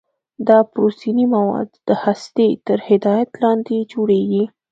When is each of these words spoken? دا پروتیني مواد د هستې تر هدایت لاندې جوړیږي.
دا 0.47 0.57
پروتیني 0.71 1.25
مواد 1.35 1.69
د 1.87 1.89
هستې 2.03 2.47
تر 2.67 2.77
هدایت 2.89 3.31
لاندې 3.43 3.77
جوړیږي. 3.93 4.43